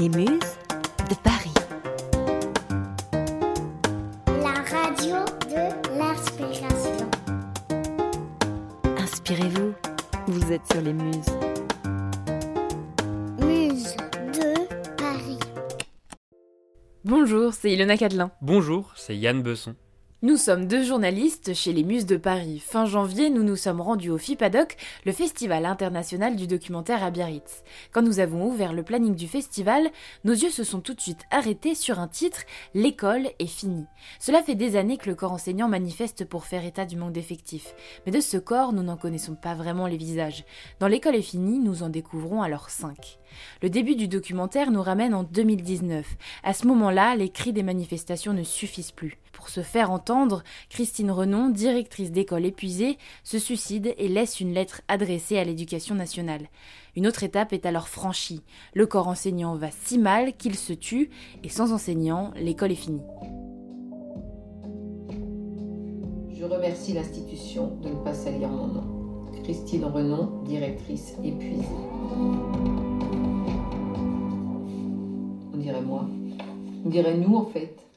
Les 0.00 0.08
Muses 0.08 0.56
de 1.10 1.14
Paris. 1.22 1.52
La 4.26 4.54
radio 4.62 5.16
de 5.50 5.98
l'inspiration. 5.98 7.10
Inspirez-vous, 8.96 9.74
vous 10.26 10.52
êtes 10.52 10.66
sur 10.72 10.80
les 10.80 10.94
Muses. 10.94 11.26
Muse 13.40 13.94
de 14.32 14.94
Paris. 14.96 15.38
Bonjour, 17.04 17.52
c'est 17.52 17.70
Ilona 17.70 17.98
Cadelin. 17.98 18.30
Bonjour, 18.40 18.94
c'est 18.96 19.18
Yann 19.18 19.42
Besson. 19.42 19.74
Nous 20.22 20.36
sommes 20.36 20.66
deux 20.66 20.82
journalistes 20.82 21.54
chez 21.54 21.72
les 21.72 21.82
Muses 21.82 22.04
de 22.04 22.18
Paris. 22.18 22.62
Fin 22.62 22.84
janvier, 22.84 23.30
nous 23.30 23.42
nous 23.42 23.56
sommes 23.56 23.80
rendus 23.80 24.10
au 24.10 24.18
FIPADOC, 24.18 24.76
le 25.06 25.12
Festival 25.12 25.64
international 25.64 26.36
du 26.36 26.46
documentaire 26.46 27.02
à 27.02 27.10
Biarritz. 27.10 27.64
Quand 27.90 28.02
nous 28.02 28.20
avons 28.20 28.46
ouvert 28.46 28.74
le 28.74 28.82
planning 28.82 29.14
du 29.14 29.26
festival, 29.26 29.88
nos 30.24 30.34
yeux 30.34 30.50
se 30.50 30.62
sont 30.62 30.82
tout 30.82 30.92
de 30.92 31.00
suite 31.00 31.24
arrêtés 31.30 31.74
sur 31.74 32.00
un 32.00 32.06
titre 32.06 32.42
L'école 32.74 33.30
est 33.38 33.46
finie. 33.46 33.86
Cela 34.18 34.42
fait 34.42 34.56
des 34.56 34.76
années 34.76 34.98
que 34.98 35.08
le 35.08 35.14
corps 35.14 35.32
enseignant 35.32 35.68
manifeste 35.68 36.26
pour 36.26 36.44
faire 36.44 36.66
état 36.66 36.84
du 36.84 36.96
manque 36.96 37.14
d'effectifs. 37.14 37.74
Mais 38.04 38.12
de 38.12 38.20
ce 38.20 38.36
corps, 38.36 38.74
nous 38.74 38.82
n'en 38.82 38.98
connaissons 38.98 39.36
pas 39.36 39.54
vraiment 39.54 39.86
les 39.86 39.96
visages. 39.96 40.44
Dans 40.80 40.88
L'école 40.88 41.16
est 41.16 41.22
finie, 41.22 41.60
nous 41.60 41.82
en 41.82 41.88
découvrons 41.88 42.42
alors 42.42 42.68
cinq. 42.68 43.18
Le 43.62 43.70
début 43.70 43.96
du 43.96 44.06
documentaire 44.06 44.70
nous 44.70 44.82
ramène 44.82 45.14
en 45.14 45.22
2019. 45.22 46.06
À 46.42 46.52
ce 46.52 46.66
moment-là, 46.66 47.16
les 47.16 47.30
cris 47.30 47.54
des 47.54 47.62
manifestations 47.62 48.34
ne 48.34 48.42
suffisent 48.42 48.92
plus. 48.92 49.16
Pour 49.40 49.48
se 49.48 49.62
faire 49.62 49.90
entendre, 49.90 50.42
Christine 50.68 51.10
Renon, 51.10 51.48
directrice 51.48 52.12
d'école 52.12 52.44
épuisée, 52.44 52.98
se 53.24 53.38
suicide 53.38 53.94
et 53.96 54.06
laisse 54.06 54.38
une 54.38 54.52
lettre 54.52 54.82
adressée 54.86 55.38
à 55.38 55.44
l'éducation 55.44 55.94
nationale. 55.94 56.50
Une 56.94 57.06
autre 57.06 57.22
étape 57.22 57.54
est 57.54 57.64
alors 57.64 57.88
franchie. 57.88 58.42
Le 58.74 58.84
corps 58.84 59.08
enseignant 59.08 59.56
va 59.56 59.70
si 59.70 59.96
mal 59.96 60.34
qu'il 60.36 60.56
se 60.56 60.74
tue, 60.74 61.08
et 61.42 61.48
sans 61.48 61.72
enseignant, 61.72 62.32
l'école 62.36 62.72
est 62.72 62.74
finie. 62.74 63.00
Je 66.34 66.44
remercie 66.44 66.92
l'institution 66.92 67.78
de 67.82 67.88
ne 67.88 68.04
pas 68.04 68.12
salir 68.12 68.50
mon 68.50 68.66
nom. 68.66 69.30
Christine 69.42 69.86
Renon, 69.86 70.42
directrice 70.44 71.14
épuisée. 71.24 71.64
On 75.54 75.56
dirait 75.56 75.80
moi. 75.80 76.06
On 76.84 76.90
dirait 76.90 77.16
nous 77.16 77.36
en 77.36 77.46
fait. 77.46 77.89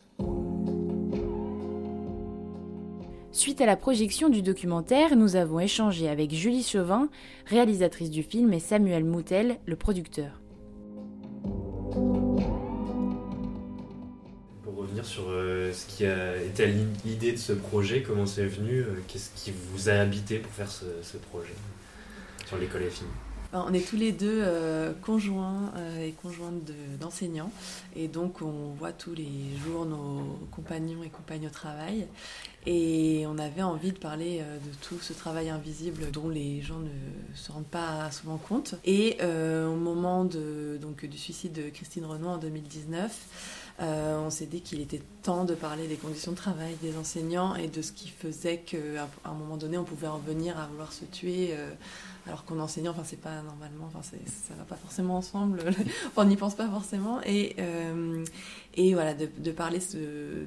Suite 3.44 3.60
à 3.60 3.66
la 3.66 3.76
projection 3.76 4.30
du 4.30 4.42
documentaire, 4.42 5.18
nous 5.18 5.36
avons 5.36 5.60
échangé 5.60 6.08
avec 6.08 6.34
Julie 6.34 6.64
Chauvin, 6.64 7.10
réalisatrice 7.46 8.10
du 8.10 8.24
film, 8.24 8.54
et 8.54 8.62
Samuel 8.62 9.04
Moutel, 9.04 9.58
le 9.66 9.76
producteur. 9.76 10.40
Pour 14.64 14.78
revenir 14.78 15.04
sur 15.04 15.26
euh, 15.28 15.74
ce 15.74 15.86
qui 15.88 16.06
a 16.06 16.42
été 16.42 16.68
l'idée 17.04 17.34
de 17.34 17.38
ce 17.38 17.52
projet, 17.52 18.02
comment 18.02 18.26
c'est 18.26 18.46
venu, 18.46 18.80
euh, 18.80 19.04
qu'est-ce 19.10 19.32
qui 19.36 19.52
vous 19.52 19.90
a 19.90 19.96
habité 19.96 20.40
pour 20.40 20.54
faire 20.54 20.72
ce, 20.72 21.18
projet 21.18 21.52
sur 22.46 22.56
l'école 22.56 22.84
finie 22.90 23.10
Ben, 23.10 23.33
on 23.54 23.74
est 23.74 23.88
tous 23.88 23.96
les 23.98 24.12
deux 24.12 24.42
euh, 24.44 24.94
conjoints 25.02 25.72
euh, 25.76 26.06
et 26.08 26.12
conjointes 26.12 26.64
de- 26.66 26.98
d'enseignants. 27.00 27.52
Et 27.96 28.08
donc 28.08 28.42
on 28.42 28.74
voit 28.78 28.92
tous 28.92 29.14
les 29.14 29.30
jours 29.64 29.86
nos 29.86 30.40
compagnons 30.52 31.04
et 31.04 31.10
compagnes 31.10 31.48
au 31.48 31.52
travail. 31.52 32.08
Et 32.66 33.26
on 33.28 33.38
avait 33.38 33.62
envie 33.62 33.92
de 33.92 33.98
parler 33.98 34.40
euh, 34.42 34.58
de 34.58 34.74
tout 34.88 34.98
ce 35.00 35.12
travail 35.14 35.50
invisible 35.50 36.10
dont 36.12 36.30
les 36.30 36.62
gens 36.62 36.80
ne 36.80 37.36
se 37.36 37.52
rendent 37.52 37.66
pas 37.66 38.10
souvent 38.12 38.38
compte. 38.38 38.76
Et 38.86 39.18
euh, 39.22 39.68
au 39.68 39.76
moment 39.76 40.24
de, 40.26 40.78
donc, 40.82 41.06
du 41.06 41.18
suicide 41.18 41.54
de 41.54 41.70
Christine 41.70 42.06
Renaud 42.06 42.30
en 42.30 42.38
2019 42.38 43.63
euh, 43.82 44.20
on 44.20 44.30
s'est 44.30 44.46
dit 44.46 44.62
qu'il 44.62 44.82
était 44.82 45.02
temps 45.24 45.46
de 45.46 45.56
parler 45.56 45.88
des 45.88 45.96
conditions 45.96 46.32
de 46.32 46.38
travail 46.38 46.76
des 46.82 46.96
enseignants 46.96 47.56
et 47.56 47.68
de 47.68 47.82
ce 47.82 47.92
qui 47.92 48.08
faisait 48.10 48.60
qu'à 48.60 49.08
un 49.26 49.34
moment 49.34 49.58
donné 49.58 49.78
on 49.78 49.84
pouvait 49.84 50.08
en 50.08 50.20
venir 50.20 50.60
à 50.60 50.68
vouloir 50.68 50.94
se 50.94 51.06
tuer 51.06 51.50
euh, 51.54 51.72
alors 52.28 52.46
qu'en 52.46 52.60
enseignant, 52.60 52.92
enfin 52.92 53.04
c'est 53.04 53.20
pas 53.20 53.42
normalement, 53.42 53.86
enfin 53.88 54.02
ça 54.04 54.54
va 54.56 54.64
pas 54.64 54.76
forcément 54.78 55.18
ensemble, 55.18 55.62
on 56.16 56.24
n'y 56.24 56.38
pense 56.38 56.56
pas 56.56 56.70
forcément, 56.70 57.20
et, 57.26 57.56
euh, 57.60 58.24
voilà, 58.94 59.14
de, 59.14 59.52
parler 59.52 59.80
de- 59.80 60.46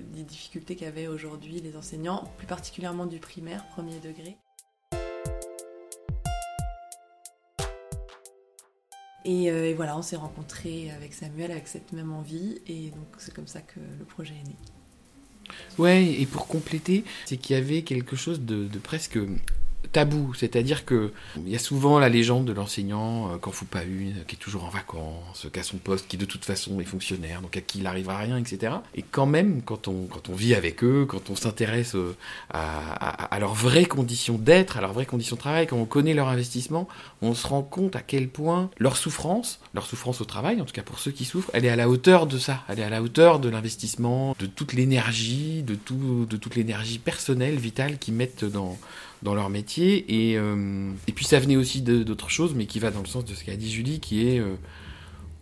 des 0.00 0.22
difficultés 0.24 0.74
qu'avaient 0.74 1.06
aujourd'hui 1.06 1.60
les 1.60 1.76
enseignants, 1.76 2.24
plus 2.38 2.46
particulièrement 2.48 3.06
du 3.06 3.18
primaire, 3.18 3.64
premier 3.68 4.00
degré. 4.00 4.36
Et, 9.24 9.50
euh, 9.50 9.70
et 9.70 9.74
voilà, 9.74 9.96
on 9.96 10.02
s'est 10.02 10.16
rencontrés 10.16 10.90
avec 10.90 11.14
Samuel 11.14 11.52
avec 11.52 11.68
cette 11.68 11.92
même 11.92 12.12
envie, 12.12 12.60
et 12.66 12.90
donc 12.90 13.06
c'est 13.18 13.32
comme 13.32 13.46
ça 13.46 13.60
que 13.60 13.80
le 13.98 14.04
projet 14.04 14.34
est 14.34 14.48
né. 14.48 14.56
Ouais, 15.78 16.04
et 16.04 16.26
pour 16.26 16.46
compléter, 16.46 17.04
c'est 17.24 17.36
qu'il 17.36 17.54
y 17.56 17.58
avait 17.58 17.82
quelque 17.82 18.16
chose 18.16 18.40
de 18.40 18.78
presque 18.78 19.18
tabou, 19.92 20.32
c'est-à-dire 20.34 20.84
que 20.84 21.12
il 21.36 21.48
y 21.48 21.56
a 21.56 21.58
souvent 21.58 21.98
la 21.98 22.08
légende 22.08 22.46
de 22.46 22.52
l'enseignant 22.52 23.32
euh, 23.32 23.36
qu'en 23.36 23.50
fout 23.50 23.68
pas 23.68 23.84
une, 23.84 24.24
qui 24.26 24.36
est 24.36 24.38
toujours 24.38 24.64
en 24.64 24.68
vacances, 24.68 25.46
qui 25.52 25.62
son 25.62 25.76
poste, 25.76 26.08
qui 26.08 26.16
de 26.16 26.24
toute 26.24 26.44
façon 26.44 26.80
est 26.80 26.84
fonctionnaire, 26.84 27.42
donc 27.42 27.56
à 27.56 27.60
qui 27.60 27.78
il 27.78 27.86
arrivera 27.86 28.18
rien, 28.18 28.38
etc. 28.38 28.74
Et 28.94 29.02
quand 29.02 29.26
même, 29.26 29.62
quand 29.62 29.88
on, 29.88 30.06
quand 30.06 30.28
on 30.28 30.34
vit 30.34 30.54
avec 30.54 30.82
eux, 30.82 31.06
quand 31.08 31.30
on 31.30 31.36
s'intéresse 31.36 31.94
euh, 31.94 32.16
à, 32.50 32.92
à, 32.94 33.34
à 33.34 33.38
leurs 33.38 33.54
vraies 33.54 33.84
conditions 33.84 34.38
d'être, 34.38 34.76
à 34.76 34.80
leurs 34.80 34.92
vraies 34.92 35.06
conditions 35.06 35.36
de 35.36 35.40
travail, 35.40 35.66
quand 35.66 35.76
on 35.76 35.84
connaît 35.84 36.14
leur 36.14 36.28
investissement, 36.28 36.88
on 37.20 37.34
se 37.34 37.46
rend 37.46 37.62
compte 37.62 37.94
à 37.94 38.00
quel 38.00 38.28
point 38.28 38.70
leur 38.78 38.96
souffrance, 38.96 39.60
leur 39.74 39.86
souffrance 39.86 40.20
au 40.20 40.24
travail, 40.24 40.60
en 40.60 40.64
tout 40.64 40.72
cas 40.72 40.82
pour 40.82 40.98
ceux 40.98 41.10
qui 41.10 41.24
souffrent, 41.24 41.50
elle 41.52 41.64
est 41.64 41.70
à 41.70 41.76
la 41.76 41.88
hauteur 41.88 42.26
de 42.26 42.38
ça, 42.38 42.62
elle 42.68 42.80
est 42.80 42.84
à 42.84 42.90
la 42.90 43.02
hauteur 43.02 43.40
de 43.40 43.48
l'investissement, 43.48 44.34
de 44.38 44.46
toute 44.46 44.72
l'énergie, 44.72 45.62
de, 45.62 45.74
tout, 45.74 46.26
de 46.28 46.36
toute 46.36 46.56
l'énergie 46.56 46.98
personnelle, 46.98 47.56
vitale 47.56 47.98
qu'ils 47.98 48.14
mettent 48.14 48.44
dans, 48.44 48.78
dans 49.22 49.34
leur 49.34 49.50
métier. 49.50 50.30
Et, 50.30 50.36
euh, 50.36 50.92
et 51.06 51.12
puis 51.12 51.24
ça 51.24 51.38
venait 51.38 51.56
aussi 51.56 51.82
d'autres 51.82 52.30
choses, 52.30 52.54
mais 52.54 52.66
qui 52.66 52.78
va 52.78 52.90
dans 52.90 53.00
le 53.00 53.06
sens 53.06 53.24
de 53.24 53.34
ce 53.34 53.44
qu'a 53.44 53.56
dit 53.56 53.70
Julie, 53.70 54.00
qui 54.00 54.26
est 54.26 54.38
euh, 54.38 54.54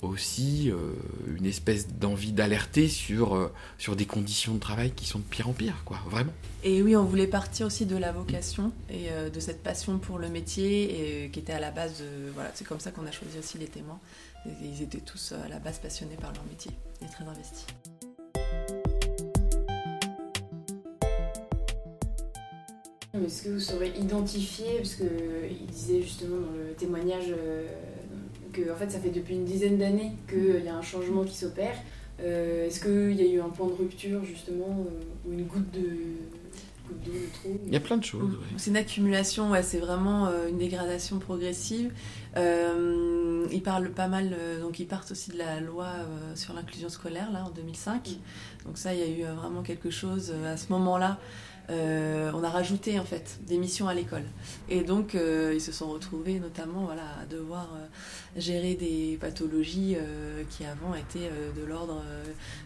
aussi 0.03 0.71
euh, 0.71 0.93
une 1.37 1.47
espèce 1.47 1.89
d'envie 1.89 2.33
d'alerter 2.33 2.89
sur, 2.89 3.51
sur 3.79 3.97
des 3.97 4.07
conditions 4.07 4.55
de 4.55 4.61
travail 4.61 4.93
qui 4.93 5.07
sont 5.07 5.19
de 5.19 5.25
pire 5.25 5.49
en 5.49 5.53
pire, 5.53 5.83
quoi, 5.85 5.99
vraiment. 6.09 6.33
Et 6.63 6.83
oui, 6.83 6.97
on 6.97 7.05
voulait 7.05 7.27
partir 7.27 7.67
aussi 7.67 7.87
de 7.87 7.97
la 7.97 8.13
vocation 8.13 8.73
et 8.91 9.09
de 9.33 9.41
cette 9.41 9.63
passion 9.63 9.99
pour 9.99 10.19
le 10.19 10.29
métier 10.29 11.25
et, 11.25 11.31
qui 11.31 11.41
était 11.41 11.53
à 11.53 11.61
la 11.61 11.71
base 11.71 11.99
de... 11.99 12.31
Voilà, 12.35 12.51
c'est 12.55 12.67
comme 12.67 12.81
ça 12.81 12.91
qu'on 12.91 13.07
a 13.07 13.13
choisi 13.13 13.39
aussi 13.39 13.59
les 13.59 13.67
témoins. 13.67 13.99
Ils 14.63 14.83
étaient 14.83 15.01
tous 15.01 15.33
à 15.33 15.49
la 15.49 15.59
base 15.59 15.79
passionnés 15.79 16.17
par 16.17 16.33
leur 16.33 16.45
métier 16.45 16.71
et 17.03 17.07
très 17.07 17.25
investis. 17.25 17.67
Est-ce 23.13 23.43
que 23.43 23.49
vous 23.51 23.61
saurez 23.61 23.93
identifier, 23.99 24.77
parce 24.77 24.95
qu'il 24.95 25.67
disait 25.67 26.01
justement 26.03 26.37
dans 26.37 26.53
le 26.53 26.73
témoignage 26.75 27.25
euh, 27.31 27.67
que 28.53 28.73
en 28.73 28.77
fait, 28.77 28.91
ça 28.91 29.01
fait 29.01 29.11
depuis 29.11 29.35
une 29.35 29.45
dizaine 29.45 29.79
d'années 29.79 30.13
qu'il 30.29 30.65
y 30.65 30.69
a 30.69 30.77
un 30.77 30.83
changement 30.83 31.25
qui 31.25 31.37
s'opère. 31.37 31.75
Euh, 32.23 32.67
Est-ce 32.67 32.81
qu'il 32.81 33.21
y 33.21 33.29
a 33.29 33.33
eu 33.33 33.41
un 33.41 33.49
point 33.49 33.67
de 33.67 33.73
rupture 33.73 34.25
justement, 34.25 34.87
euh, 34.87 35.29
ou 35.29 35.33
une 35.33 35.45
goutte 35.45 35.71
de 35.73 35.81
goutte 36.89 37.01
d'eau 37.05 37.11
de 37.13 37.33
trop 37.33 37.61
Il 37.67 37.73
y 37.73 37.77
a 37.77 37.81
plein 37.81 37.97
de 37.97 38.05
choses. 38.05 38.31
ouais. 38.31 38.47
C'est 38.59 38.71
une 38.71 38.77
accumulation, 38.77 39.51
ouais, 39.51 39.65
c'est 39.65 39.79
vraiment 39.79 40.27
euh, 40.29 40.49
une 40.49 40.59
dégradation 40.59 41.19
progressive. 41.19 41.93
Euh, 42.37 43.45
ils 43.51 43.63
parlent 43.63 43.91
pas 43.91 44.07
mal, 44.07 44.31
euh, 44.39 44.61
donc 44.61 44.79
ils 44.79 44.87
partent 44.87 45.11
aussi 45.11 45.31
de 45.33 45.39
la 45.39 45.59
loi 45.59 45.87
euh, 45.87 46.37
sur 46.37 46.55
l'inclusion 46.55 46.89
scolaire 46.89 47.33
là 47.33 47.45
en 47.45 47.51
2005. 47.51 48.09
Donc 48.67 48.79
ça, 48.79 48.95
il 48.95 49.01
y 49.01 49.03
a 49.03 49.09
eu 49.09 49.25
euh, 49.25 49.35
vraiment 49.35 49.63
quelque 49.63 49.91
chose 49.91 50.33
euh, 50.33 50.53
à 50.55 50.57
ce 50.57 50.71
moment-là. 50.73 51.19
Euh, 51.71 52.31
on 52.35 52.43
a 52.43 52.49
rajouté 52.51 52.99
en 52.99 53.05
fait 53.05 53.39
des 53.47 53.57
missions 53.57 53.87
à 53.87 53.95
l'école 53.95 54.25
et 54.69 54.83
donc 54.83 55.15
euh, 55.15 55.53
ils 55.55 55.61
se 55.61 55.71
sont 55.73 55.89
retrouvés 55.89 56.41
notamment 56.41 56.85
voilà 56.85 57.05
à 57.23 57.27
devoir 57.27 57.69
euh, 57.75 57.87
gérer 58.41 58.75
des 58.75 59.17
pathologies 59.21 59.97
qui 60.51 60.65
avant 60.65 60.95
étaient 60.95 61.31
de 61.57 61.65
l'ordre 61.65 62.03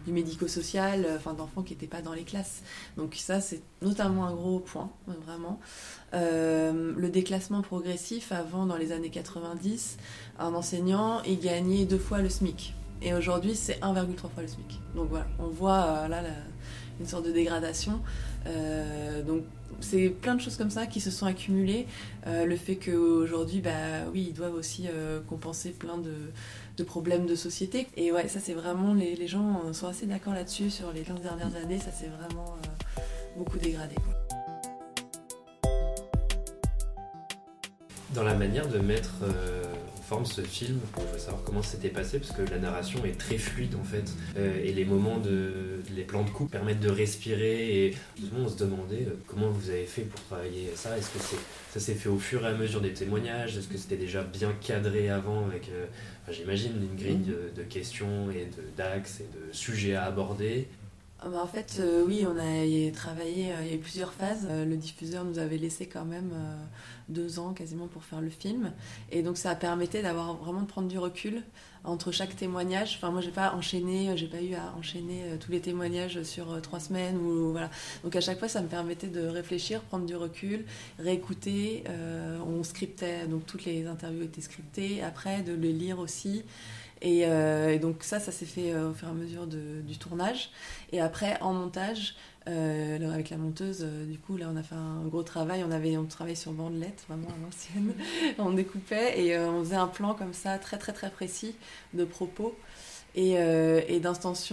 du 0.05 0.11
médico-social, 0.13 1.07
enfin 1.15 1.33
d'enfants 1.33 1.61
qui 1.63 1.73
n'étaient 1.73 1.87
pas 1.87 2.01
dans 2.01 2.13
les 2.13 2.23
classes. 2.23 2.61
Donc 2.97 3.15
ça 3.15 3.41
c'est 3.41 3.61
notamment 3.81 4.25
un 4.25 4.33
gros 4.33 4.59
point 4.59 4.89
vraiment. 5.25 5.59
Le 6.13 7.07
déclassement 7.09 7.61
progressif 7.61 8.31
avant 8.31 8.65
dans 8.65 8.77
les 8.77 8.91
années 8.91 9.09
90, 9.09 9.97
un 10.39 10.53
enseignant 10.53 11.21
il 11.23 11.39
gagnait 11.39 11.85
deux 11.85 11.97
fois 11.99 12.19
le 12.21 12.29
SMIC 12.29 12.73
et 13.01 13.13
aujourd'hui 13.13 13.55
c'est 13.55 13.79
1,3 13.81 14.15
fois 14.17 14.29
le 14.41 14.47
SMIC. 14.47 14.79
Donc 14.95 15.09
voilà, 15.09 15.27
on 15.39 15.47
voit 15.47 16.07
là 16.07 16.21
la- 16.21 16.29
une 16.99 17.05
sorte 17.05 17.25
de 17.25 17.31
dégradation. 17.31 18.01
Euh, 18.47 19.23
donc 19.23 19.43
c'est 19.79 20.09
plein 20.09 20.35
de 20.35 20.41
choses 20.41 20.57
comme 20.57 20.69
ça 20.69 20.85
qui 20.85 21.01
se 21.01 21.11
sont 21.11 21.25
accumulées. 21.25 21.87
Euh, 22.27 22.45
le 22.45 22.55
fait 22.55 22.75
qu'aujourd'hui, 22.75 23.61
bah 23.61 23.71
oui, 24.13 24.27
ils 24.29 24.33
doivent 24.33 24.55
aussi 24.55 24.85
euh, 24.87 25.19
compenser 25.27 25.71
plein 25.71 25.97
de, 25.97 26.13
de 26.77 26.83
problèmes 26.83 27.25
de 27.25 27.35
société. 27.35 27.87
Et 27.97 28.11
ouais, 28.11 28.27
ça 28.27 28.39
c'est 28.39 28.53
vraiment, 28.53 28.93
les, 28.93 29.15
les 29.15 29.27
gens 29.27 29.73
sont 29.73 29.87
assez 29.87 30.05
d'accord 30.05 30.33
là-dessus 30.33 30.69
sur 30.69 30.91
les 30.91 31.01
15 31.01 31.21
dernières 31.21 31.55
années, 31.55 31.79
ça 31.79 31.91
s'est 31.91 32.09
vraiment 32.19 32.57
beaucoup 33.37 33.57
dégradé. 33.57 33.95
Dans 38.13 38.23
la 38.23 38.35
manière 38.35 38.69
de 38.69 38.79
mettre 38.79 39.25
forme 40.05 40.25
ce 40.25 40.41
film. 40.41 40.79
Je 40.97 41.13
veux 41.13 41.19
savoir 41.19 41.43
comment 41.43 41.63
c'était 41.63 41.89
passé 41.89 42.19
parce 42.19 42.31
que 42.31 42.43
la 42.49 42.59
narration 42.59 43.03
est 43.05 43.17
très 43.17 43.37
fluide 43.37 43.75
en 43.75 43.83
fait. 43.83 44.13
Euh, 44.37 44.63
et 44.63 44.71
les 44.71 44.85
moments 44.85 45.17
de. 45.17 45.81
les 45.95 46.03
plans 46.03 46.23
de 46.23 46.29
coupe 46.29 46.51
permettent 46.51 46.79
de 46.79 46.89
respirer. 46.89 47.85
Et 47.85 47.95
on 48.37 48.47
se 48.47 48.57
demandait 48.57 49.07
euh, 49.07 49.15
comment 49.27 49.49
vous 49.49 49.69
avez 49.69 49.85
fait 49.85 50.03
pour 50.03 50.21
travailler 50.21 50.71
ça. 50.75 50.97
Est-ce 50.97 51.09
que 51.09 51.19
c'est, 51.19 51.39
ça 51.73 51.79
s'est 51.79 51.95
fait 51.95 52.09
au 52.09 52.19
fur 52.19 52.43
et 52.45 52.49
à 52.49 52.53
mesure 52.53 52.81
des 52.81 52.93
témoignages? 52.93 53.57
Est-ce 53.57 53.67
que 53.67 53.77
c'était 53.77 53.97
déjà 53.97 54.23
bien 54.23 54.53
cadré 54.61 55.09
avant 55.09 55.45
avec, 55.45 55.69
euh, 55.69 55.85
j'imagine, 56.29 56.73
une 56.77 56.95
grille 56.95 57.25
de, 57.55 57.63
questions 57.63 58.29
et 58.29 58.45
de, 58.45 58.63
d'axes 58.77 59.21
et 59.21 59.23
de 59.23 59.53
sujets 59.53 59.95
à 59.95 60.03
aborder? 60.03 60.67
Bah, 61.23 61.41
en 61.41 61.47
fait, 61.47 61.77
euh, 61.79 62.03
oui, 62.05 62.25
on 62.27 62.37
a 62.37 62.91
travaillé, 62.91 63.51
euh, 63.51 63.61
il 63.61 63.67
y 63.67 63.71
a 63.71 63.75
eu 63.75 63.79
plusieurs 63.79 64.13
phases. 64.13 64.47
Euh, 64.49 64.65
le 64.65 64.75
diffuseur 64.75 65.23
nous 65.23 65.39
avait 65.39 65.57
laissé 65.57 65.87
quand 65.87 66.05
même 66.05 66.31
deux 67.09 67.39
ans 67.39 67.53
quasiment 67.53 67.87
pour 67.87 68.03
faire 68.03 68.21
le 68.21 68.29
film. 68.29 68.73
Et 69.11 69.23
donc 69.23 69.37
ça 69.37 69.51
a 69.51 69.55
permetté 69.55 70.01
d'avoir 70.01 70.35
vraiment 70.35 70.61
de 70.61 70.67
prendre 70.67 70.87
du 70.87 70.99
recul 70.99 71.41
entre 71.83 72.11
chaque 72.11 72.35
témoignage. 72.35 72.95
Enfin, 72.97 73.11
moi, 73.11 73.21
j'ai 73.21 73.31
pas 73.31 73.53
enchaîné, 73.53 74.15
j'ai 74.17 74.27
pas 74.27 74.41
eu 74.41 74.55
à 74.55 74.73
enchaîner 74.77 75.23
tous 75.39 75.51
les 75.51 75.61
témoignages 75.61 76.21
sur 76.23 76.61
trois 76.61 76.79
semaines 76.79 77.17
ou 77.17 77.51
voilà. 77.51 77.69
Donc 78.03 78.15
à 78.15 78.21
chaque 78.21 78.39
fois, 78.39 78.47
ça 78.47 78.61
me 78.61 78.67
permettait 78.67 79.07
de 79.07 79.25
réfléchir, 79.25 79.81
prendre 79.81 80.05
du 80.05 80.15
recul, 80.15 80.65
réécouter. 80.99 81.83
On 82.45 82.63
scriptait, 82.63 83.27
donc 83.27 83.45
toutes 83.45 83.65
les 83.65 83.85
interviews 83.87 84.23
étaient 84.23 84.41
scriptées. 84.41 85.01
Après, 85.03 85.41
de 85.43 85.53
les 85.53 85.73
lire 85.73 85.99
aussi. 85.99 86.43
Et, 87.01 87.25
euh, 87.25 87.73
et 87.73 87.79
donc 87.79 88.03
ça, 88.03 88.19
ça 88.19 88.31
s'est 88.31 88.45
fait 88.45 88.73
euh, 88.73 88.91
au 88.91 88.93
fur 88.93 89.07
et 89.07 89.11
à 89.11 89.13
mesure 89.13 89.47
du 89.47 89.97
tournage. 89.97 90.49
Et 90.91 91.01
après, 91.01 91.39
en 91.41 91.53
montage, 91.53 92.15
euh, 92.47 93.11
avec 93.11 93.29
la 93.29 93.37
monteuse, 93.37 93.85
du 94.07 94.17
coup, 94.17 94.37
là, 94.37 94.47
on 94.51 94.55
a 94.55 94.63
fait 94.63 94.75
un 94.75 95.03
gros 95.05 95.23
travail. 95.23 95.63
On 95.67 95.71
avait, 95.71 95.97
on 95.97 96.05
travaillait 96.05 96.35
sur 96.35 96.53
bandelette, 96.53 97.03
vraiment 97.07 97.27
à 97.27 97.43
l'ancienne. 97.43 97.93
on 98.37 98.51
découpait 98.51 99.19
et 99.19 99.37
on 99.37 99.63
faisait 99.63 99.75
un 99.75 99.87
plan 99.87 100.13
comme 100.13 100.33
ça, 100.33 100.57
très 100.57 100.77
très 100.77 100.93
très 100.93 101.09
précis 101.09 101.55
de 101.93 102.05
propos. 102.05 102.55
Et, 103.17 103.37
euh, 103.39 103.81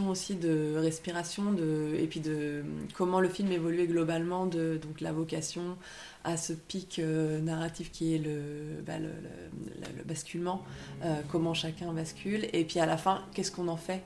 aussi 0.09 0.37
de 0.37 0.75
respiration 0.77 1.53
de, 1.53 1.95
et 1.99 2.07
puis 2.07 2.21
de 2.21 2.63
comment 2.95 3.21
le 3.21 3.29
film 3.29 3.51
évoluait 3.53 3.87
globalement 3.87 4.47
de 4.47 4.79
donc 4.81 5.01
la 5.01 5.13
vocation 5.13 5.77
à 6.25 6.37
ce 6.37 6.53
pic 6.53 6.99
euh, 7.01 7.41
narratif 7.41 7.91
qui 7.91 8.15
est 8.15 8.19
le, 8.19 8.81
bah, 8.87 8.99
le, 8.99 9.07
le- 9.09 9.99
le 9.99 10.05
basculement 10.05 10.63
euh, 11.05 11.21
comment 11.31 11.55
chacun 11.55 11.93
bascule, 11.93 12.47
et 12.53 12.65
puis 12.65 12.79
à 12.79 12.87
la 12.87 12.97
fin, 12.97 13.23
qu'est-ce 13.35 13.51
qu'on 13.51 13.69
en 13.69 13.77
fait 13.77 14.03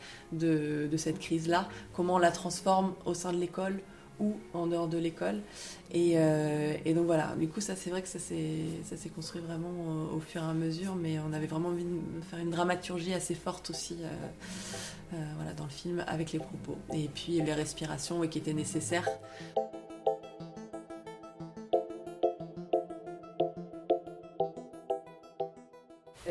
de 0.91 0.97
cette 0.97 1.19
crise-là, 1.19 1.69
comment 1.93 2.15
on 2.15 2.19
la 2.19 2.33
transforme 2.33 2.95
au 3.05 3.13
sein 3.15 3.33
de 3.33 3.39
l'école? 3.39 3.81
Ou 4.21 4.35
en 4.55 4.67
dehors 4.67 4.89
de 4.89 4.99
l'école. 4.99 5.41
Et, 5.93 6.13
euh, 6.17 6.75
et 6.85 6.95
donc 6.95 7.07
voilà, 7.07 7.35
du 7.39 7.49
coup, 7.49 7.61
ça 7.61 7.77
c'est 7.77 7.91
vrai 7.91 8.03
que 8.03 8.09
ça 8.09 8.19
s'est 8.19 9.09
construit 9.15 9.41
vraiment 9.41 9.71
au, 9.71 10.17
au 10.17 10.21
fur 10.21 10.43
et 10.43 10.47
à 10.47 10.55
mesure, 10.55 10.95
mais 10.95 11.19
on 11.19 11.33
avait 11.33 11.47
vraiment 11.47 11.69
envie 11.69 11.85
de 11.85 12.25
faire 12.29 12.39
une 12.39 12.51
dramaturgie 12.51 13.15
assez 13.15 13.35
forte 13.35 13.71
aussi 13.71 13.97
euh, 14.01 14.07
euh, 15.15 15.25
voilà, 15.37 15.53
dans 15.53 15.65
le 15.65 15.71
film 15.71 16.05
avec 16.07 16.33
les 16.33 16.39
propos. 16.39 16.77
Et 16.95 17.09
puis 17.09 17.41
les 17.41 17.55
respirations 17.55 18.21
qui 18.29 18.39
étaient 18.39 18.55
nécessaires. 18.55 19.09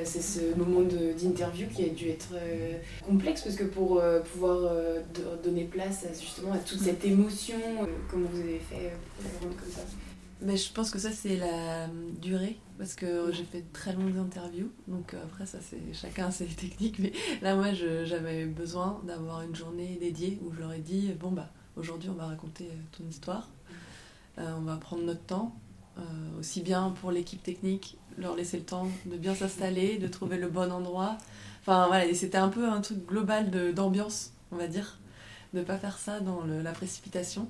C'est 0.03 0.21
ce 0.21 0.53
moment 0.55 0.81
d'interview 0.81 1.67
qui 1.67 1.85
a 1.85 1.89
dû 1.89 2.09
être 2.09 2.29
euh, 2.33 2.77
complexe 3.07 3.41
parce 3.41 3.55
que 3.55 3.63
pour 3.63 3.99
euh, 3.99 4.19
pouvoir 4.21 4.57
euh, 4.63 4.99
do- 5.13 5.41
donner 5.43 5.63
place 5.65 6.05
à, 6.05 6.13
justement 6.13 6.51
à 6.53 6.57
toute 6.57 6.79
cette 6.79 7.03
émotion, 7.05 7.55
euh, 7.81 7.85
comment 8.09 8.27
vous 8.31 8.39
avez 8.41 8.59
fait 8.59 8.87
euh, 8.87 8.95
pour 9.21 9.41
rendre 9.47 9.55
comme 9.61 9.71
ça? 9.71 9.81
Mais 10.41 10.57
je 10.57 10.71
pense 10.73 10.91
que 10.91 10.99
ça, 10.99 11.11
c'est 11.11 11.37
la 11.37 11.85
euh, 11.85 11.87
durée, 12.21 12.57
parce 12.77 12.93
que 12.93 13.31
j'ai 13.31 13.45
fait 13.45 13.59
de 13.61 13.71
très 13.71 13.93
longues 13.93 14.17
interviews, 14.17 14.69
donc 14.87 15.13
euh, 15.13 15.23
après, 15.23 15.45
ça, 15.45 15.59
c'est 15.67 15.79
chacun 15.93 16.29
ses 16.29 16.45
techniques, 16.63 16.99
mais 16.99 17.13
là, 17.41 17.55
moi, 17.55 17.67
j'avais 17.73 18.45
besoin 18.45 19.01
d'avoir 19.07 19.43
une 19.43 19.55
journée 19.55 19.97
dédiée 19.99 20.37
où 20.45 20.53
je 20.53 20.59
leur 20.59 20.73
ai 20.73 20.79
dit, 20.79 21.13
bon, 21.19 21.31
bah, 21.31 21.49
aujourd'hui, 21.77 22.09
on 22.09 22.15
va 22.15 22.25
raconter 22.27 22.65
euh, 22.65 22.75
ton 22.97 23.07
histoire, 23.09 23.49
Euh, 24.37 24.51
on 24.57 24.63
va 24.63 24.75
prendre 24.75 25.03
notre 25.03 25.23
temps, 25.25 25.55
euh, 25.55 25.64
aussi 26.39 26.61
bien 26.61 26.93
pour 27.01 27.11
l'équipe 27.11 27.41
technique, 27.43 27.97
leur 28.17 28.35
laisser 28.35 28.57
le 28.57 28.63
temps 28.63 28.87
de 29.05 29.17
bien 29.17 29.35
s'installer, 29.35 29.97
de 29.97 30.07
trouver 30.07 30.37
le 30.37 30.47
bon 30.47 30.71
endroit. 30.71 31.17
Enfin, 31.61 31.87
voilà, 31.87 32.13
c'était 32.13 32.37
un 32.37 32.49
peu 32.49 32.67
un 32.69 32.81
truc 32.81 33.05
global 33.05 33.49
d'ambiance, 33.73 34.31
on 34.51 34.55
va 34.57 34.67
dire, 34.67 34.99
de 35.53 35.61
pas 35.61 35.77
faire 35.77 35.97
ça 35.97 36.19
dans 36.19 36.41
le- 36.41 36.61
la 36.61 36.71
précipitation. 36.71 37.47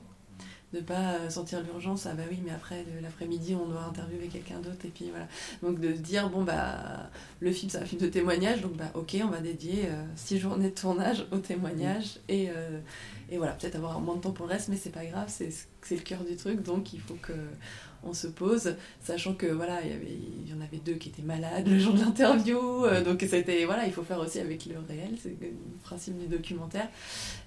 De 0.73 0.81
pas 0.81 1.13
euh, 1.13 1.29
sentir 1.29 1.61
l'urgence 1.61 2.05
ah 2.05 2.15
bah 2.15 2.23
oui 2.29 2.39
mais 2.43 2.51
après 2.51 2.83
l'après-midi 3.01 3.55
on 3.55 3.65
doit 3.69 3.83
interviewer 3.83 4.27
quelqu'un 4.27 4.59
d'autre 4.59 4.83
et 4.83 4.89
puis 4.89 5.09
voilà. 5.09 5.27
Donc 5.61 5.79
de 5.79 5.89
dire 5.93 6.29
bon 6.29 6.43
bah 6.43 7.09
le 7.39 7.51
film 7.51 7.69
c'est 7.69 7.77
un 7.77 7.85
film 7.85 8.01
de 8.01 8.07
témoignage 8.07 8.61
donc 8.61 8.73
bah 8.75 8.91
ok 8.93 9.15
on 9.23 9.27
va 9.27 9.39
dédier 9.39 9.83
euh, 9.85 10.03
six 10.17 10.37
journées 10.37 10.71
de 10.71 10.75
tournage 10.75 11.25
au 11.31 11.37
témoignage 11.37 12.19
et, 12.27 12.49
euh, 12.49 12.79
et 13.29 13.37
voilà. 13.37 13.53
Peut-être 13.53 13.75
avoir 13.75 14.01
moins 14.01 14.15
de 14.15 14.21
temps 14.21 14.31
pour 14.31 14.47
le 14.47 14.51
reste 14.53 14.67
mais 14.67 14.75
c'est 14.75 14.89
pas 14.89 15.05
grave 15.05 15.29
c'est 15.29 15.51
le 15.95 16.01
cœur 16.01 16.25
du 16.25 16.35
truc 16.35 16.61
donc 16.61 16.91
il 16.91 16.99
faut 16.99 17.15
que 17.21 17.31
on 18.05 18.13
se 18.13 18.27
pose 18.27 18.75
sachant 19.03 19.33
que 19.33 19.47
voilà 19.47 19.81
il 19.83 19.89
y 19.89 19.93
avait 19.93 20.17
il 20.45 20.49
y 20.49 20.53
en 20.53 20.61
avait 20.61 20.77
deux 20.77 20.93
qui 20.93 21.09
étaient 21.09 21.21
malades 21.21 21.67
le 21.67 21.79
jour 21.79 21.93
de 21.93 21.99
l'interview 21.99 22.85
euh, 22.85 23.03
donc 23.03 23.25
c'était 23.27 23.65
voilà 23.65 23.85
il 23.85 23.93
faut 23.93 24.03
faire 24.03 24.19
aussi 24.19 24.39
avec 24.39 24.65
le 24.65 24.75
réel 24.87 25.11
c'est 25.21 25.35
le 25.41 25.49
principe 25.83 26.17
du 26.17 26.27
documentaire 26.27 26.87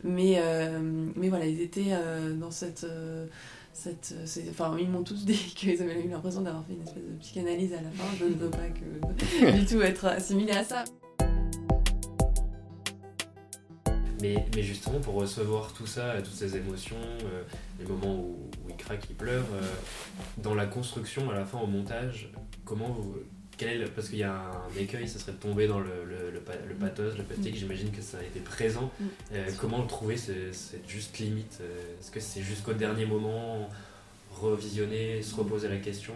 mais 0.04 0.36
euh, 0.38 0.80
mais 1.16 1.28
voilà 1.28 1.46
ils 1.46 1.60
étaient 1.60 1.92
euh, 1.92 2.34
dans 2.34 2.50
cette 2.50 2.86
cette, 3.72 4.12
enfin, 4.50 4.76
ils 4.80 4.88
m'ont 4.88 5.04
tous 5.04 5.24
dit 5.24 5.34
qu'ils 5.34 5.80
avaient 5.80 6.04
eu 6.04 6.08
l'impression 6.08 6.40
d'avoir 6.40 6.64
fait 6.66 6.72
une 6.72 6.82
espèce 6.82 7.04
de 7.04 7.16
psychanalyse 7.20 7.72
à 7.72 7.76
la 7.80 7.90
fin. 7.90 8.04
Je 8.18 8.24
ne 8.24 8.34
veux 8.34 8.50
pas 8.50 8.66
que, 8.68 9.52
du 9.56 9.66
tout 9.66 9.80
être 9.80 10.06
assimilé 10.06 10.50
à 10.50 10.64
ça. 10.64 10.82
Mais, 14.20 14.34
mais 14.56 14.62
justement, 14.62 14.98
pour 14.98 15.14
recevoir 15.14 15.72
tout 15.72 15.86
ça, 15.86 16.14
toutes 16.22 16.34
ces 16.34 16.56
émotions, 16.56 16.96
euh, 17.24 17.42
les 17.78 17.86
moments 17.86 18.14
où, 18.16 18.48
où 18.64 18.68
il 18.70 18.76
craque, 18.76 19.04
il 19.10 19.14
pleure, 19.16 19.44
euh, 19.54 19.62
dans 20.38 20.54
la 20.54 20.66
construction, 20.66 21.30
à 21.30 21.34
la 21.34 21.44
fin, 21.44 21.58
au 21.58 21.66
montage, 21.66 22.30
comment 22.64 22.88
vous. 22.88 23.16
Quel 23.56 23.70
est 23.70 23.78
le- 23.78 23.88
parce 23.88 24.08
qu'il 24.08 24.18
y 24.18 24.22
a 24.24 24.34
un 24.34 24.80
écueil, 24.80 25.08
ça 25.08 25.18
serait 25.18 25.32
de 25.32 25.36
tomber 25.38 25.66
dans 25.66 25.80
le, 25.80 26.04
le, 26.04 26.30
le, 26.32 26.38
pa- 26.40 26.52
le 26.68 26.74
pathos, 26.74 27.16
le 27.16 27.24
pathé, 27.24 27.50
Mm. 27.50 27.54
j'imagine 27.54 27.90
que 27.90 28.00
ça 28.02 28.18
a 28.18 28.22
été 28.22 28.38
présent. 28.40 28.90
Mm. 29.00 29.04
Euh, 29.32 29.46
comment 29.60 29.82
trouver 29.84 30.16
ce- 30.16 30.52
cette 30.52 30.88
juste 30.88 31.18
limite 31.18 31.58
euh, 31.60 31.76
Est-ce 32.00 32.10
que 32.12 32.20
c'est 32.20 32.40
jusqu'au 32.42 32.72
dernier 32.72 33.04
moment 33.04 33.68
revisionner, 34.40 35.20
se 35.22 35.34
reposer 35.34 35.68
la 35.68 35.78
question 35.78 36.14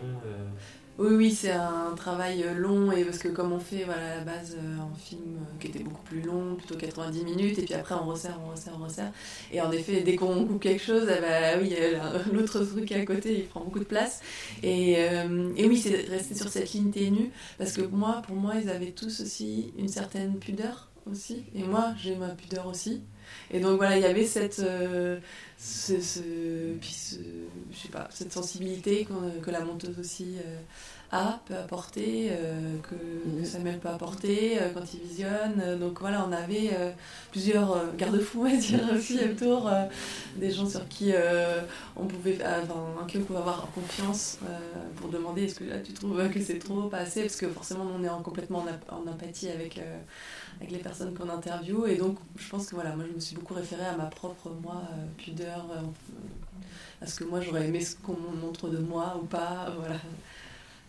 Oui, 0.98 1.08
oui, 1.16 1.30
c'est 1.30 1.52
un 1.52 1.94
travail 1.96 2.42
euh, 2.44 2.52
long 2.54 2.92
et 2.92 3.02
parce 3.04 3.16
que 3.18 3.28
comme 3.28 3.52
on 3.52 3.58
fait 3.58 3.84
voilà, 3.84 4.12
à 4.12 4.16
la 4.18 4.24
base 4.24 4.56
euh, 4.58 4.78
un 4.78 4.94
film 4.94 5.38
euh, 5.38 5.58
qui 5.58 5.68
était 5.68 5.82
beaucoup 5.82 6.02
plus 6.02 6.20
long, 6.20 6.54
plutôt 6.56 6.76
90 6.76 7.24
minutes, 7.24 7.58
et 7.58 7.62
puis 7.62 7.72
après 7.72 7.94
on 7.94 8.04
resserre, 8.06 8.38
on 8.46 8.50
resserre, 8.50 8.74
on 8.78 8.84
resserre. 8.84 9.10
Et 9.50 9.60
en 9.62 9.72
effet, 9.72 10.02
dès 10.02 10.16
qu'on 10.16 10.44
coupe 10.44 10.60
quelque 10.60 10.82
chose, 10.82 11.08
eh 11.08 11.20
ben, 11.20 11.60
oui, 11.60 11.68
il 11.70 11.72
y 11.72 11.94
a 11.94 12.12
l'autre 12.32 12.62
truc 12.64 12.92
à 12.92 13.04
côté, 13.06 13.38
il 13.38 13.46
prend 13.46 13.60
beaucoup 13.60 13.78
de 13.78 13.84
place. 13.84 14.20
Et, 14.62 14.92
et 14.92 15.66
oui, 15.66 15.78
c'est 15.78 16.08
rester 16.08 16.34
sur 16.34 16.48
cette 16.48 16.72
ligne 16.72 16.90
ténue 16.90 17.30
parce 17.58 17.72
que 17.72 17.82
moi, 17.82 18.22
pour 18.26 18.36
moi, 18.36 18.54
ils 18.62 18.68
avaient 18.68 18.92
tous 18.92 19.20
aussi 19.22 19.72
une 19.78 19.88
certaine 19.88 20.38
pudeur 20.38 20.91
aussi. 21.10 21.44
Et 21.54 21.62
moi, 21.62 21.94
j'ai 21.98 22.16
ma 22.16 22.28
pudeur 22.28 22.66
aussi. 22.66 23.02
Et 23.50 23.60
donc 23.60 23.76
voilà, 23.76 23.96
il 23.96 24.02
y 24.02 24.06
avait 24.06 24.26
cette, 24.26 24.60
euh, 24.60 25.18
cette 25.58 26.02
sensibilité 28.32 29.06
que 29.42 29.50
la 29.50 29.60
monteuse 29.64 29.98
aussi 29.98 30.36
euh, 30.44 30.60
a, 31.12 31.40
peut 31.46 31.56
apporter, 31.56 32.28
euh, 32.32 32.76
que, 32.82 32.94
que 33.40 33.44
Samuel 33.46 33.78
peut 33.78 33.88
apporter 33.88 34.60
euh, 34.60 34.70
quand 34.74 34.82
il 34.94 35.00
visionne. 35.00 35.60
Euh, 35.62 35.76
Donc 35.78 36.00
voilà, 36.00 36.26
on 36.28 36.32
avait 36.32 36.70
euh, 36.72 36.90
plusieurs 37.30 37.72
euh, 37.72 37.86
garde-fous, 37.96 38.40
on 38.40 38.50
va 38.50 38.56
dire, 38.56 38.80
aussi 38.96 39.18
autour, 39.24 39.70
des 40.36 40.50
gens 40.50 40.68
sur 40.68 40.88
qui 40.88 41.12
on 41.96 42.06
pouvait, 42.06 42.38
enfin, 42.44 42.80
un 43.02 43.06
qui 43.06 43.18
on 43.18 43.22
pouvait 43.24 43.38
avoir 43.40 43.68
confiance 43.74 44.38
pour 44.96 45.08
demander 45.10 45.44
est-ce 45.44 45.56
que 45.56 45.64
là 45.64 45.78
tu 45.78 45.92
trouves 45.92 46.28
que 46.30 46.40
c'est 46.42 46.58
trop, 46.58 46.88
pas 46.88 46.98
assez, 46.98 47.22
parce 47.22 47.36
que 47.36 47.48
forcément 47.48 47.86
on 47.98 48.02
est 48.04 48.08
en, 48.08 48.22
complètement 48.22 48.60
en, 48.60 48.66
ap- 48.66 48.90
en 48.92 49.06
empathie 49.10 49.48
avec, 49.48 49.78
avec 50.58 50.70
les 50.72 50.78
personnes 50.78 51.14
qu'on 51.14 51.28
interviewe, 51.28 51.86
et 51.88 51.96
donc 51.96 52.18
je 52.36 52.48
pense 52.48 52.66
que 52.68 52.74
voilà, 52.74 52.94
moi 52.96 53.04
je 53.08 53.14
me 53.14 53.20
suis 53.20 53.36
beaucoup 53.36 53.54
référée 53.54 53.86
à 53.86 53.96
ma 53.96 54.06
propre 54.06 54.50
moi, 54.62 54.82
pudeur, 55.18 55.66
à 57.00 57.06
ce 57.06 57.16
que 57.16 57.24
moi 57.24 57.40
j'aurais 57.40 57.66
aimé 57.68 57.80
ce 57.80 57.96
qu'on 57.96 58.16
montre 58.40 58.68
de 58.68 58.78
moi 58.78 59.18
ou 59.20 59.26
pas, 59.26 59.72
voilà. 59.78 59.96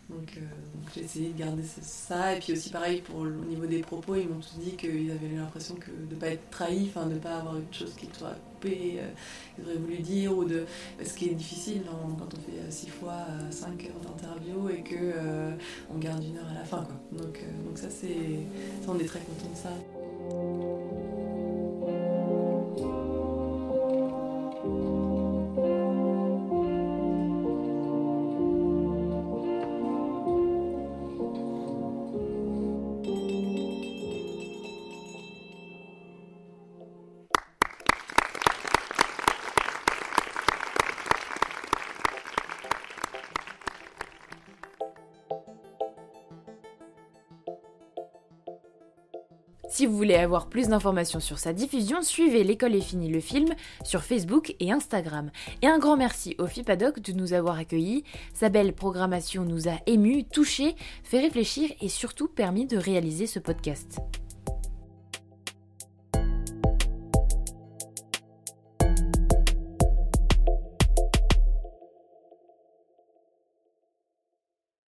Donc, 0.10 0.38
euh, 0.38 0.42
donc 0.42 0.90
j'ai 0.94 1.02
essayé 1.02 1.30
de 1.30 1.40
garder 1.40 1.64
ça. 1.64 2.36
Et 2.36 2.40
puis 2.40 2.54
aussi 2.54 2.70
pareil 2.70 3.02
pour 3.02 3.22
au 3.22 3.28
niveau 3.28 3.66
des 3.66 3.80
propos, 3.80 4.16
ils 4.16 4.28
m'ont 4.28 4.42
tous 4.42 4.60
dit 4.60 4.76
qu'ils 4.76 5.12
avaient 5.12 5.36
l'impression 5.36 5.76
que 5.76 5.92
de 5.92 6.14
ne 6.14 6.20
pas 6.20 6.28
être 6.28 6.50
trahis, 6.50 6.92
de 6.94 7.14
ne 7.14 7.20
pas 7.20 7.38
avoir 7.38 7.56
une 7.56 7.74
chose 7.74 7.94
qui 7.96 8.08
soit 8.18 8.36
coupée, 8.54 8.96
euh, 8.98 9.10
qu'ils 9.56 9.66
auraient 9.66 9.78
voulu 9.78 9.98
dire, 10.00 10.38
ou 10.38 10.44
de 10.44 10.66
ce 11.04 11.14
qui 11.14 11.30
est 11.30 11.36
difficile 11.36 11.84
quand 11.88 12.34
on 12.34 12.52
fait 12.52 12.72
6 12.72 12.90
fois 12.90 13.26
5 13.50 13.86
heures 13.86 14.00
d'interview 14.02 14.70
et 14.70 14.84
euh, 15.16 15.52
on 15.94 15.98
garde 15.98 16.24
une 16.24 16.38
heure 16.38 16.50
à 16.50 16.54
la 16.54 16.66
fin. 16.66 16.84
Quoi. 16.84 17.24
Donc, 17.24 17.38
euh, 17.38 17.68
donc 17.68 17.78
ça 17.78 17.90
c'est. 17.90 18.08
Ça 18.86 18.90
on 18.90 19.00
est 19.00 19.06
très 19.06 19.20
content 19.20 19.50
de 19.52 19.58
ça. 19.58 19.70
Si 49.74 49.88
vous 49.88 49.98
voulez 49.98 50.14
avoir 50.14 50.50
plus 50.50 50.68
d'informations 50.68 51.20
sur 51.20 51.40
sa 51.40 51.52
diffusion, 51.52 52.04
suivez 52.04 52.44
L'école 52.44 52.76
est 52.76 52.80
finie 52.80 53.10
le 53.10 53.20
film 53.20 53.50
sur 53.84 54.04
Facebook 54.04 54.56
et 54.60 54.72
Instagram. 54.72 55.32
Et 55.64 55.68
un 55.68 55.80
grand 55.80 55.98
merci 55.98 56.36
au 56.38 56.46
FIPADOC 56.46 57.00
de 57.00 57.12
nous 57.14 57.34
avoir 57.34 57.58
accueillis. 57.58 58.04
Sa 58.36 58.50
belle 58.50 58.74
programmation 58.74 59.46
nous 59.46 59.68
a 59.68 59.80
émus, 59.88 60.26
touchés, 60.26 60.76
fait 61.02 61.22
réfléchir 61.22 61.72
et 61.82 61.90
surtout 61.90 62.28
permis 62.28 62.68
de 62.68 62.78
réaliser 62.78 63.26
ce 63.26 63.40
podcast. 63.40 63.98